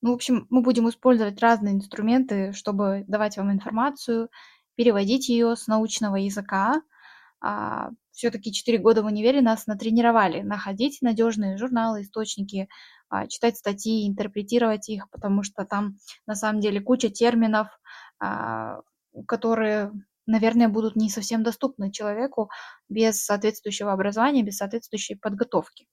ну, 0.00 0.10
в 0.10 0.14
общем, 0.14 0.46
мы 0.50 0.62
будем 0.62 0.88
использовать 0.88 1.40
разные 1.40 1.74
инструменты, 1.74 2.52
чтобы 2.52 3.04
давать 3.06 3.36
вам 3.36 3.52
информацию, 3.52 4.28
переводить 4.74 5.28
ее 5.28 5.54
с 5.54 5.66
научного 5.68 6.16
языка. 6.16 6.82
А, 7.42 7.90
все-таки 8.12 8.52
4 8.52 8.78
года 8.78 9.02
в 9.02 9.06
универе 9.06 9.40
нас 9.42 9.66
натренировали 9.66 10.42
находить 10.42 10.98
надежные 11.02 11.56
журналы, 11.58 12.02
источники, 12.02 12.68
а, 13.08 13.26
читать 13.26 13.56
статьи, 13.58 14.08
интерпретировать 14.08 14.88
их, 14.88 15.10
потому 15.10 15.42
что 15.42 15.64
там 15.64 15.96
на 16.26 16.34
самом 16.36 16.60
деле 16.60 16.80
куча 16.80 17.10
терминов, 17.10 17.68
а, 18.20 18.80
которые, 19.26 19.92
наверное, 20.26 20.68
будут 20.68 20.94
не 20.94 21.10
совсем 21.10 21.42
доступны 21.42 21.90
человеку 21.90 22.48
без 22.88 23.24
соответствующего 23.24 23.92
образования, 23.92 24.42
без 24.44 24.58
соответствующей 24.58 25.16
подготовки. 25.16 25.86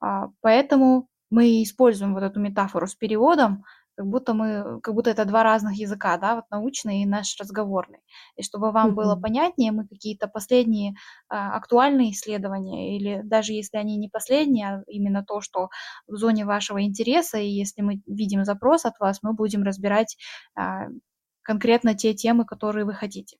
А, 0.00 0.28
поэтому 0.42 1.08
мы 1.30 1.62
используем 1.62 2.14
вот 2.14 2.22
эту 2.22 2.40
метафору 2.40 2.86
с 2.86 2.94
переводом, 2.94 3.64
как 3.96 4.06
будто 4.06 4.34
мы, 4.34 4.80
как 4.82 4.94
будто 4.94 5.10
это 5.10 5.24
два 5.24 5.42
разных 5.42 5.74
языка, 5.74 6.16
да, 6.18 6.36
вот 6.36 6.44
научный 6.50 7.02
и 7.02 7.06
наш 7.06 7.36
разговорный. 7.38 8.00
И 8.36 8.42
чтобы 8.42 8.72
вам 8.72 8.90
mm-hmm. 8.90 8.94
было 8.94 9.16
понятнее, 9.16 9.72
мы 9.72 9.86
какие-то 9.86 10.28
последние 10.28 10.94
а, 11.28 11.56
актуальные 11.56 12.12
исследования, 12.12 12.96
или 12.96 13.20
даже 13.24 13.52
если 13.52 13.76
они 13.76 13.96
не 13.96 14.08
последние, 14.08 14.68
а 14.68 14.82
именно 14.86 15.24
то, 15.24 15.40
что 15.40 15.68
в 16.06 16.16
зоне 16.16 16.44
вашего 16.44 16.82
интереса, 16.82 17.38
и 17.38 17.48
если 17.48 17.82
мы 17.82 18.02
видим 18.06 18.44
запрос 18.44 18.84
от 18.84 18.98
вас, 18.98 19.20
мы 19.22 19.32
будем 19.32 19.62
разбирать 19.62 20.16
а, 20.56 20.86
конкретно 21.42 21.94
те 21.94 22.14
темы, 22.14 22.44
которые 22.44 22.84
вы 22.84 22.94
хотите. 22.94 23.36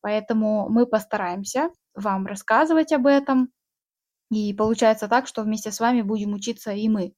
Поэтому 0.00 0.68
мы 0.68 0.86
постараемся 0.86 1.70
вам 1.94 2.26
рассказывать 2.26 2.92
об 2.92 3.06
этом, 3.06 3.50
и 4.30 4.52
получается 4.54 5.06
так, 5.06 5.26
что 5.28 5.42
вместе 5.42 5.70
с 5.70 5.78
вами 5.78 6.02
будем 6.02 6.32
учиться 6.32 6.72
и 6.72 6.88
мы, 6.88 7.12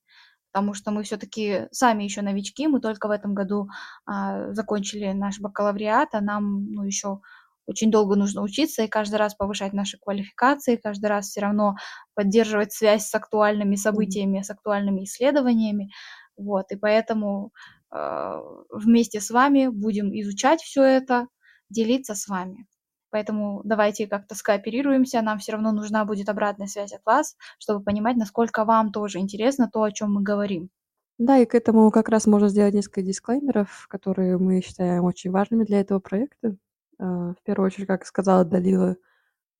потому 0.58 0.74
что 0.74 0.90
мы 0.90 1.04
все-таки 1.04 1.68
сами 1.70 2.02
еще 2.02 2.20
новички, 2.20 2.66
мы 2.66 2.80
только 2.80 3.06
в 3.06 3.12
этом 3.12 3.32
году 3.32 3.68
а, 4.06 4.52
закончили 4.54 5.12
наш 5.12 5.38
бакалавриат, 5.38 6.08
а 6.14 6.20
нам 6.20 6.72
ну, 6.72 6.82
еще 6.82 7.20
очень 7.66 7.92
долго 7.92 8.16
нужно 8.16 8.42
учиться 8.42 8.82
и 8.82 8.88
каждый 8.88 9.16
раз 9.16 9.36
повышать 9.36 9.72
наши 9.72 9.98
квалификации, 9.98 10.74
каждый 10.74 11.06
раз 11.06 11.28
все 11.28 11.42
равно 11.42 11.76
поддерживать 12.14 12.72
связь 12.72 13.06
с 13.06 13.14
актуальными 13.14 13.76
событиями, 13.76 14.42
с 14.42 14.50
актуальными 14.50 15.04
исследованиями. 15.04 15.92
Вот, 16.36 16.72
и 16.72 16.76
поэтому 16.76 17.52
э, 17.94 18.40
вместе 18.72 19.20
с 19.20 19.30
вами 19.30 19.68
будем 19.68 20.10
изучать 20.20 20.60
все 20.60 20.82
это, 20.82 21.28
делиться 21.70 22.16
с 22.16 22.26
вами. 22.26 22.66
Поэтому 23.10 23.62
давайте 23.64 24.06
как-то 24.06 24.34
скооперируемся, 24.34 25.22
нам 25.22 25.38
все 25.38 25.52
равно 25.52 25.72
нужна 25.72 26.04
будет 26.04 26.28
обратная 26.28 26.66
связь 26.66 26.92
от 26.92 27.04
вас, 27.04 27.36
чтобы 27.58 27.82
понимать, 27.82 28.16
насколько 28.16 28.64
вам 28.64 28.92
тоже 28.92 29.18
интересно 29.18 29.70
то, 29.72 29.82
о 29.82 29.92
чем 29.92 30.14
мы 30.14 30.22
говорим. 30.22 30.70
Да, 31.18 31.38
и 31.38 31.46
к 31.46 31.54
этому 31.54 31.90
как 31.90 32.08
раз 32.08 32.26
можно 32.26 32.48
сделать 32.48 32.74
несколько 32.74 33.02
дисклеймеров, 33.02 33.86
которые 33.88 34.38
мы 34.38 34.60
считаем 34.60 35.04
очень 35.04 35.32
важными 35.32 35.64
для 35.64 35.80
этого 35.80 35.98
проекта. 35.98 36.56
А, 36.98 37.32
в 37.32 37.42
первую 37.44 37.66
очередь, 37.66 37.88
как 37.88 38.06
сказала 38.06 38.44
Далила, 38.44 38.96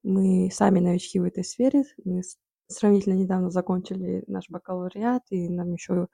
мы 0.04 0.50
сами 0.52 0.78
новички 0.78 1.18
в 1.18 1.24
этой 1.24 1.44
сфере. 1.44 1.84
Мы 2.04 2.22
сравнительно 2.68 3.14
недавно 3.14 3.50
закончили 3.50 4.22
наш 4.28 4.48
бакалавриат, 4.48 5.24
и 5.30 5.48
нам 5.48 5.72
еще 5.72 6.08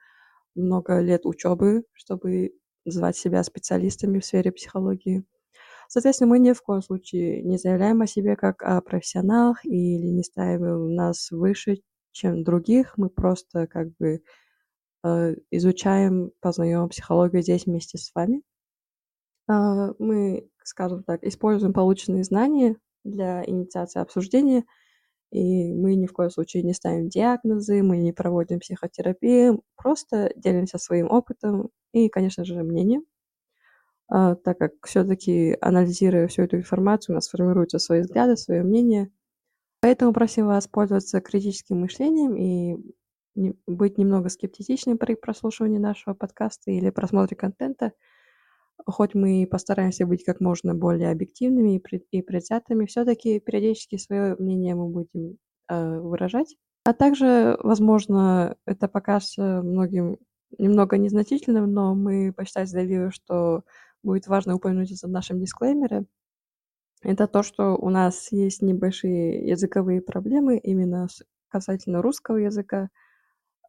много 0.55 1.01
лет 1.01 1.27
учебы, 1.27 1.85
чтобы 1.93 2.55
называть 2.85 3.17
себя 3.17 3.43
специалистами 3.43 4.21
в 4.21 4.25
сфере 4.25 4.53
психологии. 4.53 5.25
Соответственно, 5.95 6.31
мы 6.31 6.41
ни 6.41 6.51
в 6.53 6.61
коем 6.61 6.83
случае 6.83 7.41
не 7.45 7.57
заявляем 7.57 8.03
о 8.03 8.09
себе 8.09 8.35
как 8.35 8.65
о 8.65 8.81
профессионалах 8.81 9.65
или 9.65 10.09
не 10.09 10.25
ставим 10.25 10.93
нас 10.93 11.31
выше, 11.31 11.83
чем 12.11 12.43
других. 12.43 12.95
Мы 12.97 13.09
просто 13.09 13.69
как 13.69 13.95
бы 13.99 14.21
э, 15.05 15.35
изучаем, 15.53 16.33
познаем 16.41 16.89
психологию 16.89 17.43
здесь 17.43 17.67
вместе 17.67 17.99
с 17.99 18.11
вами. 18.13 18.43
Э, 19.49 19.93
мы, 20.01 20.51
скажем 20.65 21.05
так, 21.05 21.23
используем 21.23 21.73
полученные 21.73 22.25
знания 22.25 22.75
для 23.05 23.45
инициации 23.49 24.01
обсуждения, 24.01 24.65
и 25.31 25.73
мы 25.73 25.95
ни 25.95 26.09
в 26.09 26.13
коем 26.13 26.31
случае 26.31 26.65
не 26.65 26.75
ставим 26.75 27.09
диагнозы, 27.09 27.85
мы 27.85 27.99
не 27.99 28.13
проводим 28.13 28.59
психотерапию, 28.59 29.63
просто 29.77 30.33
делимся 30.35 30.79
своим 30.79 31.09
опытом 31.09 31.71
и, 31.93 32.09
конечно 32.09 32.45
же, 32.45 32.65
мнением. 32.65 33.05
А, 34.09 34.35
так 34.35 34.59
как 34.59 34.73
все-таки, 34.85 35.57
анализируя 35.61 36.29
всю 36.29 36.43
эту 36.43 36.57
информацию, 36.57 37.15
у 37.15 37.17
нас 37.17 37.29
формируются 37.29 37.79
свои 37.79 38.01
взгляды, 38.01 38.37
свое 38.37 38.63
мнение. 38.63 39.11
Поэтому 39.81 40.13
просим 40.13 40.47
вас 40.47 40.67
пользоваться 40.67 41.21
критическим 41.21 41.81
мышлением 41.81 42.37
и 42.37 42.77
быть 43.67 43.99
немного 43.99 44.29
скептичным 44.29 44.99
при 44.99 45.15
прослушивании 45.15 45.79
нашего 45.79 46.15
подкаста 46.15 46.71
или 46.71 46.91
просмотре 46.91 47.37
контента. 47.37 47.93
Хоть 48.87 49.15
мы 49.15 49.43
и 49.43 49.47
постараемся 49.47 50.07
быть 50.07 50.25
как 50.25 50.41
можно 50.41 50.75
более 50.75 51.11
объективными 51.11 51.81
и 52.11 52.23
предвзятыми, 52.23 52.87
все-таки 52.87 53.41
периодически 53.41 53.97
свое 53.97 54.37
мнение 54.39 54.75
мы 54.75 54.89
будем 54.89 55.39
э, 55.69 55.99
выражать. 56.01 56.57
А 56.85 56.93
также, 56.93 57.57
возможно, 57.63 58.57
это 58.67 58.89
покажется 58.89 59.63
многим 59.63 60.19
немного 60.59 60.99
незначительным, 60.99 61.73
но 61.73 61.95
мы 61.95 62.33
посчитали 62.33 62.67
с 62.67 62.73
Далилой, 62.73 63.11
что 63.11 63.65
будет 64.05 64.27
важно 64.27 64.55
упомянуть 64.55 64.93
это 64.93 65.07
в 65.07 65.11
нашем 65.11 65.41
дисклеймере. 65.41 66.05
Это 67.03 67.27
то, 67.27 67.43
что 67.43 67.77
у 67.77 67.91
нас 67.91 68.33
есть 68.33 68.63
небольшие 68.63 69.47
языковые 69.47 70.01
проблемы 70.01 70.59
именно 70.59 71.09
касательно 71.49 72.03
русского 72.03 72.39
языка, 72.39 72.89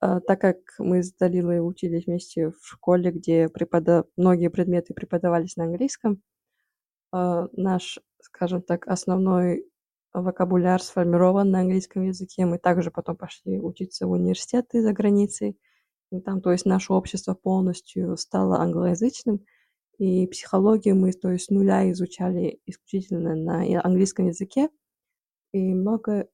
а, 0.02 0.20
так 0.22 0.42
как 0.42 0.58
мы 0.80 1.04
с 1.04 1.14
Далилой 1.14 1.60
учились 1.60 2.06
вместе 2.06 2.52
в 2.52 2.60
школе, 2.62 3.12
где 3.12 3.50
препода 3.50 4.06
многие 4.18 4.50
предметы 4.50 4.94
преподавались 4.94 5.58
на 5.58 5.66
английском, 5.66 6.22
а, 7.12 7.48
наш, 7.54 8.00
скажем 8.22 8.62
так, 8.62 8.88
основной 8.88 9.66
вокабуляр 10.14 10.82
сформирован 10.82 11.50
на 11.52 11.60
английском 11.62 12.04
языке. 12.04 12.46
Мы 12.46 12.58
также 12.58 12.92
потом 12.92 13.18
пошли 13.18 13.60
учиться 13.60 14.08
в 14.08 14.12
университеты 14.12 14.82
за 14.82 14.94
границей. 14.94 15.58
И 16.12 16.20
там, 16.22 16.42
то 16.42 16.52
есть 16.52 16.66
наше 16.66 16.94
общество 16.94 17.34
полностью 17.34 18.16
стало 18.18 18.60
англоязычным, 18.60 19.42
и 19.98 20.28
психологию 20.28 20.96
мы, 20.96 21.12
то 21.14 21.32
есть 21.32 21.46
с 21.46 21.50
нуля 21.50 21.90
изучали 21.92 22.60
исключительно 22.66 23.36
на 23.36 23.64
английском 23.82 24.28
языке, 24.28 24.70
и 25.54 25.74
много, 25.74 26.28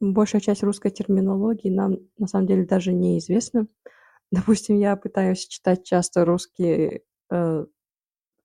большая 0.00 0.40
часть 0.40 0.62
русской 0.62 0.90
терминологии 0.90 1.68
нам 1.68 1.98
на 2.16 2.26
самом 2.26 2.46
деле 2.46 2.64
даже 2.64 2.92
неизвестна. 2.92 3.66
Допустим, 4.30 4.78
я 4.78 4.96
пытаюсь 4.96 5.46
читать 5.46 5.84
часто 5.84 6.24
русские 6.24 7.02
э, 7.30 7.66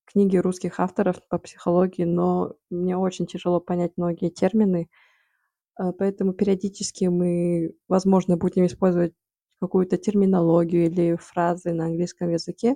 книги 0.05 0.37
русских 0.37 0.79
авторов 0.79 1.25
по 1.29 1.37
психологии, 1.37 2.03
но 2.03 2.55
мне 2.69 2.97
очень 2.97 3.27
тяжело 3.27 3.59
понять 3.59 3.93
многие 3.95 4.29
термины, 4.29 4.89
э, 5.79 5.91
поэтому 5.97 6.33
периодически 6.33 7.05
мы, 7.05 7.73
возможно, 7.87 8.37
будем 8.37 8.65
использовать 8.65 9.13
какую-то 9.61 9.97
терминологию 9.97 10.87
или 10.87 11.15
фразы 11.15 11.73
на 11.73 11.85
английском 11.85 12.29
языке, 12.31 12.75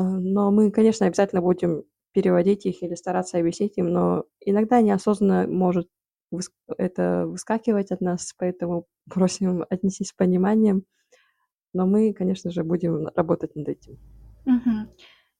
но 0.00 0.50
мы, 0.50 0.70
конечно, 0.70 1.06
обязательно 1.06 1.40
будем 1.42 1.84
переводить 2.12 2.66
их 2.66 2.82
или 2.82 2.94
стараться 2.94 3.38
объяснить 3.38 3.76
им, 3.76 3.88
но 3.88 4.24
иногда 4.40 4.80
неосознанно 4.80 5.46
может 5.48 5.88
это 6.78 7.26
выскакивать 7.26 7.90
от 7.90 8.00
нас, 8.00 8.32
поэтому 8.38 8.86
просим 9.10 9.64
отнестись 9.68 10.08
с 10.08 10.12
пониманием, 10.12 10.84
но 11.72 11.86
мы, 11.86 12.12
конечно 12.12 12.50
же, 12.50 12.64
будем 12.64 13.08
работать 13.14 13.54
над 13.56 13.68
этим. 13.68 13.98
Угу. 14.46 14.94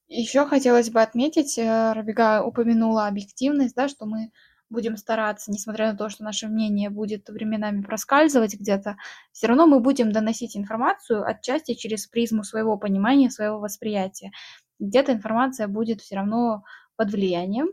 Еще 0.08 0.46
хотелось 0.46 0.90
бы 0.90 1.00
отметить, 1.00 1.58
э, 1.58 1.92
Рабига 1.92 2.42
упомянула 2.44 3.06
объективность, 3.06 3.74
да, 3.74 3.88
что 3.88 4.06
мы 4.06 4.30
будем 4.70 4.96
стараться, 4.96 5.50
несмотря 5.50 5.92
на 5.92 5.98
то, 5.98 6.08
что 6.08 6.24
наше 6.24 6.48
мнение 6.48 6.90
будет 6.90 7.28
временами 7.28 7.82
проскальзывать 7.82 8.54
где-то, 8.54 8.96
все 9.32 9.46
равно 9.46 9.66
мы 9.66 9.80
будем 9.80 10.12
доносить 10.12 10.56
информацию 10.56 11.24
отчасти 11.26 11.74
через 11.74 12.06
призму 12.06 12.44
своего 12.44 12.76
понимания, 12.76 13.30
своего 13.30 13.58
восприятия. 13.60 14.30
Где-то 14.78 15.12
информация 15.12 15.68
будет 15.68 16.00
все 16.00 16.16
равно 16.16 16.64
под 16.96 17.12
влиянием 17.12 17.68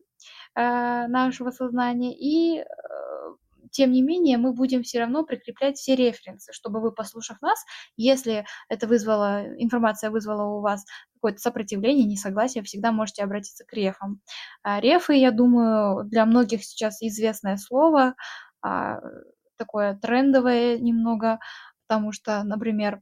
э, 0.55 1.07
нашего 1.07 1.51
сознания, 1.51 2.13
и 2.15 2.59
э, 2.59 2.65
тем 3.71 3.91
не 3.91 4.01
менее, 4.01 4.37
мы 4.37 4.53
будем 4.53 4.83
все 4.83 4.99
равно 4.99 5.23
прикреплять 5.23 5.77
все 5.77 5.95
референсы, 5.95 6.53
чтобы 6.53 6.81
вы, 6.81 6.91
послушав 6.91 7.41
нас, 7.41 7.63
если 7.97 8.45
это 8.69 8.87
вызвало, 8.87 9.45
информация 9.57 10.09
вызвала 10.11 10.43
у 10.57 10.61
вас 10.61 10.85
какое-то 11.15 11.39
сопротивление, 11.39 12.05
несогласие, 12.05 12.63
всегда 12.63 12.91
можете 12.91 13.23
обратиться 13.23 13.65
к 13.65 13.73
рефам. 13.73 14.21
А 14.63 14.79
рефы, 14.79 15.13
я 15.15 15.31
думаю, 15.31 16.03
для 16.05 16.25
многих 16.25 16.63
сейчас 16.63 17.01
известное 17.01 17.57
слово, 17.57 18.15
а, 18.61 18.99
такое 19.57 19.95
трендовое 19.95 20.77
немного, 20.79 21.39
потому 21.87 22.11
что, 22.11 22.43
например, 22.43 23.01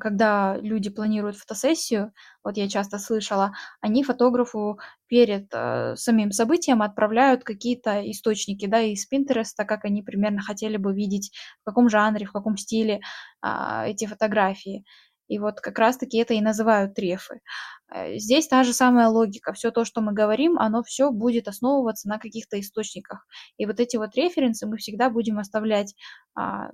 когда 0.00 0.56
люди 0.56 0.88
планируют 0.90 1.36
фотосессию, 1.36 2.12
вот 2.42 2.56
я 2.56 2.68
часто 2.68 2.98
слышала, 2.98 3.52
они 3.80 4.02
фотографу 4.04 4.78
перед 5.06 5.48
э, 5.52 5.96
самим 5.96 6.32
событием 6.32 6.82
отправляют 6.82 7.44
какие-то 7.44 8.10
источники, 8.10 8.66
да, 8.66 8.80
из 8.80 9.04
Пинтереста, 9.06 9.64
как 9.64 9.84
они 9.84 10.02
примерно 10.02 10.40
хотели 10.40 10.76
бы 10.76 10.94
видеть, 10.94 11.32
в 11.62 11.64
каком 11.64 11.88
жанре, 11.88 12.26
в 12.26 12.32
каком 12.32 12.56
стиле 12.56 13.00
э, 13.42 13.82
эти 13.86 14.06
фотографии. 14.06 14.84
И 15.28 15.38
вот 15.38 15.60
как 15.60 15.78
раз-таки 15.78 16.18
это 16.18 16.34
и 16.34 16.40
называют 16.40 16.94
трефы. 16.94 17.40
Э, 17.92 18.16
здесь 18.16 18.48
та 18.48 18.64
же 18.64 18.72
самая 18.72 19.08
логика. 19.08 19.52
Все 19.52 19.70
то, 19.70 19.84
что 19.84 20.00
мы 20.00 20.12
говорим, 20.12 20.58
оно 20.58 20.82
все 20.82 21.10
будет 21.10 21.48
основываться 21.48 22.08
на 22.08 22.18
каких-то 22.18 22.58
источниках. 22.60 23.26
И 23.58 23.66
вот 23.66 23.80
эти 23.80 23.96
вот 23.96 24.14
референсы 24.14 24.66
мы 24.66 24.76
всегда 24.78 25.10
будем 25.10 25.38
оставлять 25.38 25.94
а, 26.34 26.70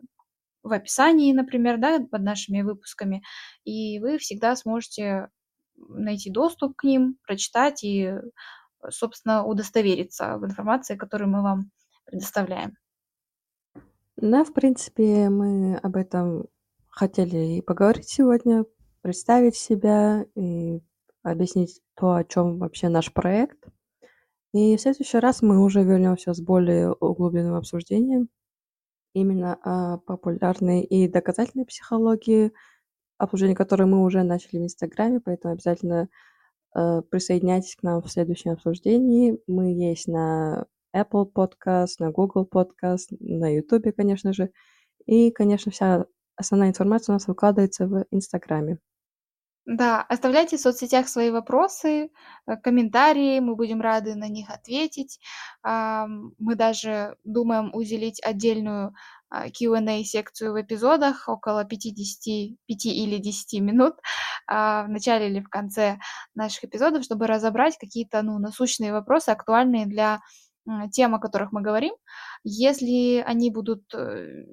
в 0.63 0.73
описании, 0.73 1.33
например, 1.33 1.79
да, 1.79 2.01
под 2.01 2.23
нашими 2.23 2.63
выпусками, 2.63 3.23
и 3.65 3.99
вы 3.99 4.19
всегда 4.19 4.57
сможете 4.57 5.29
найти 5.77 6.31
доступ 6.31 6.77
к 6.77 6.85
ним, 6.85 7.19
прочитать 7.27 7.83
и, 7.83 8.13
собственно, 8.89 9.45
удостовериться 9.45 10.39
в 10.39 10.45
информации, 10.45 10.97
которую 10.97 11.31
мы 11.31 11.43
вам 11.43 11.71
предоставляем. 12.05 12.77
Да, 14.17 14.45
в 14.45 14.53
принципе, 14.53 15.29
мы 15.31 15.77
об 15.77 15.97
этом 15.97 16.47
хотели 16.89 17.57
и 17.57 17.63
поговорить 17.63 18.09
сегодня, 18.09 18.65
представить 19.01 19.57
себя 19.57 20.27
и 20.37 20.81
объяснить 21.23 21.81
то, 21.97 22.15
о 22.15 22.25
чем 22.25 22.59
вообще 22.59 22.89
наш 22.89 23.13
проект. 23.13 23.65
И 24.53 24.77
в 24.77 24.81
следующий 24.81 25.19
раз 25.19 25.41
мы 25.41 25.65
уже 25.65 25.83
вернемся 25.83 26.35
с 26.35 26.41
более 26.41 26.93
углубленным 26.93 27.55
обсуждением 27.55 28.29
именно 29.15 29.59
о 29.63 29.99
популярной 29.99 30.83
и 30.83 31.09
доказательной 31.09 31.67
психологии, 31.67 32.53
обсуждение 33.19 33.57
которой 33.57 33.87
мы 33.87 34.03
уже 34.03 34.23
начали 34.23 34.59
в 34.59 34.65
Инстаграме, 34.65 35.21
поэтому 35.21 35.55
обязательно 35.55 36.09
э, 36.75 37.03
присоединяйтесь 37.11 37.77
к 37.77 37.83
нам 37.83 38.03
в 38.03 38.11
следующем 38.11 38.53
обсуждении. 38.53 39.39
Мы 39.47 39.73
есть 39.73 40.09
на 40.09 40.67
Apple 40.95 41.31
Podcast, 41.33 41.97
на 41.99 42.11
Google 42.11 42.49
Podcast, 42.53 43.07
на 43.21 43.55
YouTube, 43.55 43.95
конечно 43.97 44.33
же. 44.33 44.51
И, 45.07 45.31
конечно, 45.31 45.73
вся 45.73 46.07
основная 46.37 46.69
информация 46.71 47.13
у 47.13 47.17
нас 47.17 47.27
выкладывается 47.27 47.87
в 47.87 48.07
Инстаграме. 48.11 48.79
Да, 49.65 50.03
оставляйте 50.03 50.57
в 50.57 50.61
соцсетях 50.61 51.09
свои 51.09 51.31
вопросы, 51.31 52.11
э, 52.47 52.57
комментарии, 52.57 53.39
мы 53.39 53.55
будем 53.55 53.81
рады 53.81 54.17
на 54.17 54.29
них 54.29 54.51
ответить. 54.51 55.21
Мы 55.65 56.55
даже 56.57 57.17
думаем 57.25 57.71
уделить 57.73 58.21
отдельную 58.25 58.93
а, 59.33 59.49
Q&A-секцию 59.49 60.53
в 60.53 60.61
эпизодах, 60.61 61.29
около 61.29 61.65
50, 61.65 62.59
5 62.67 62.87
или 62.87 63.17
10 63.17 63.61
минут, 63.61 63.95
а, 64.47 64.85
в 64.85 64.91
начале 64.91 65.29
или 65.31 65.41
в 65.41 65.49
конце 65.49 65.99
наших 66.35 66.65
эпизодов, 66.65 67.05
чтобы 67.05 67.27
разобрать 67.27 67.79
какие-то 67.79 68.23
ну, 68.23 68.39
насущные 68.39 68.93
вопросы, 68.93 69.31
актуальные 69.31 69.87
для 69.87 70.21
тем, 70.93 71.15
о 71.15 71.19
которых 71.19 71.51
мы 71.53 71.63
говорим. 71.63 71.95
Если 72.45 73.25
они 73.27 73.51
будут 73.51 73.83
э, 73.95 74.45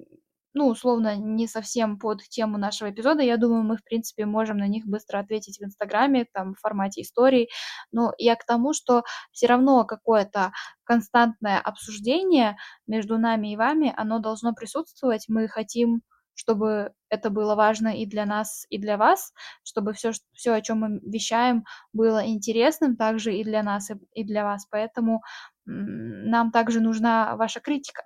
ну, 0.54 0.68
условно, 0.68 1.16
не 1.16 1.48
совсем 1.48 1.98
под 2.00 2.22
тему 2.24 2.58
нашего 2.58 2.90
эпизода, 2.90 3.22
я 3.24 3.38
думаю, 3.38 3.64
мы, 3.64 3.78
в 3.78 3.84
принципе, 3.84 4.26
можем 4.26 4.58
на 4.58 4.68
них 4.68 4.86
быстро 4.86 5.20
ответить 5.20 5.60
в 5.60 5.64
Инстаграме, 5.64 6.26
там, 6.34 6.54
в 6.56 6.60
формате 6.60 7.02
истории. 7.02 7.50
Но 7.92 8.14
я 8.18 8.36
к 8.36 8.46
тому, 8.46 8.74
что 8.74 9.04
все 9.32 9.48
равно 9.48 9.86
какое-то 9.86 10.52
константное 10.84 11.60
обсуждение 11.60 12.58
между 12.88 13.18
нами 13.18 13.54
и 13.54 13.58
вами, 13.58 13.94
оно 13.96 14.20
должно 14.20 14.54
присутствовать. 14.54 15.26
Мы 15.28 15.48
хотим 15.48 16.02
чтобы 16.36 16.94
это 17.10 17.30
было 17.30 17.54
важно 17.56 17.90
и 17.90 18.06
для 18.06 18.26
нас, 18.26 18.66
и 18.70 18.78
для 18.78 18.96
вас, 18.96 19.34
чтобы 19.64 19.92
все, 19.92 20.12
все 20.34 20.54
о 20.54 20.62
чем 20.62 20.80
мы 20.80 21.00
вещаем, 21.04 21.66
было 21.92 22.26
интересным 22.26 22.96
также 22.96 23.36
и 23.36 23.44
для 23.44 23.62
нас, 23.62 23.90
и 24.14 24.24
для 24.24 24.46
вас. 24.46 24.66
Поэтому 24.72 25.22
нам 25.66 26.52
также 26.52 26.80
нужна 26.80 27.36
ваша 27.36 27.60
критика. 27.60 28.04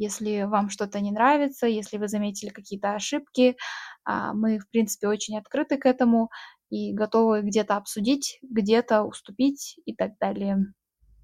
Если 0.00 0.44
вам 0.44 0.70
что-то 0.70 0.98
не 1.00 1.10
нравится, 1.10 1.66
если 1.66 1.98
вы 1.98 2.08
заметили 2.08 2.48
какие-то 2.48 2.94
ошибки, 2.94 3.58
а, 4.02 4.32
мы, 4.32 4.58
в 4.58 4.66
принципе, 4.70 5.08
очень 5.08 5.36
открыты 5.36 5.76
к 5.76 5.84
этому 5.84 6.30
и 6.70 6.94
готовы 6.94 7.42
где-то 7.42 7.76
обсудить, 7.76 8.38
где-то 8.42 9.02
уступить 9.02 9.78
и 9.84 9.94
так 9.94 10.12
далее. 10.18 10.72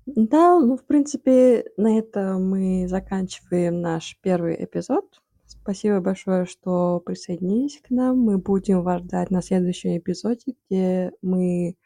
Да, 0.05 0.61
ну, 0.61 0.77
в 0.77 0.85
принципе, 0.85 1.65
на 1.79 1.99
этом 1.99 2.51
мы 2.51 2.87
заканчиваем 2.87 3.81
наш 3.81 4.19
первый 4.21 4.63
эпизод. 4.63 5.23
Спасибо 5.47 6.01
большое, 6.03 6.45
что 6.45 7.01
присоединились 7.01 7.81
к 7.81 7.89
нам. 7.89 8.19
Мы 8.21 8.37
будем 8.37 8.83
вас 8.83 9.01
ждать 9.01 9.31
на 9.31 9.41
следующем 9.41 9.97
эпизоде, 9.97 10.53
где 10.69 11.13
мы 11.23 11.77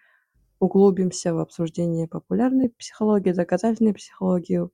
углубимся 0.59 1.35
в 1.35 1.38
обсуждение 1.38 2.09
популярной 2.09 2.70
психологии, 2.70 3.31
доказательной 3.31 3.94
психологии, 3.94 4.68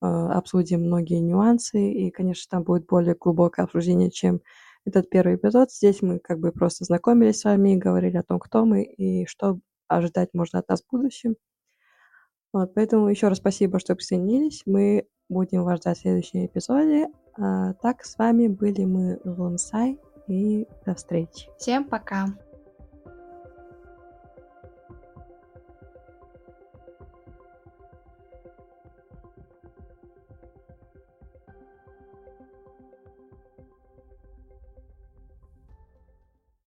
обсудим 0.00 0.82
многие 0.82 1.20
нюансы, 1.20 1.92
и, 1.92 2.10
конечно, 2.10 2.46
там 2.50 2.62
будет 2.64 2.86
более 2.86 3.14
глубокое 3.14 3.64
обсуждение, 3.64 4.10
чем 4.10 4.40
этот 4.84 5.10
первый 5.10 5.36
эпизод. 5.36 5.70
Здесь 5.70 6.02
мы 6.02 6.18
как 6.18 6.38
бы 6.38 6.52
просто 6.52 6.84
знакомились 6.84 7.40
с 7.40 7.44
вами 7.44 7.74
и 7.74 7.78
говорили 7.78 8.16
о 8.16 8.22
том, 8.22 8.38
кто 8.38 8.64
мы 8.64 8.82
и 8.82 9.26
что 9.26 9.58
ожидать 9.88 10.30
можно 10.32 10.58
от 10.58 10.68
нас 10.68 10.82
в 10.82 10.90
будущем. 10.90 11.36
Вот, 12.52 12.74
поэтому 12.74 13.08
еще 13.08 13.28
раз 13.28 13.38
спасибо, 13.38 13.78
что 13.78 13.94
присоединились. 13.94 14.62
Мы 14.66 15.06
будем 15.28 15.64
вас 15.64 15.78
ждать 15.78 15.98
в 15.98 16.00
следующем 16.00 16.46
эпизоде. 16.46 17.08
А, 17.36 17.74
так, 17.74 18.04
с 18.04 18.18
вами 18.18 18.48
были 18.48 18.84
мы, 18.84 19.20
Лунсай, 19.24 19.98
и 20.26 20.66
до 20.84 20.94
встречи. 20.94 21.48
Всем 21.58 21.84
пока! 21.84 22.26